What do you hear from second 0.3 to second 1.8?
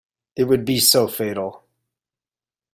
It would be fatal.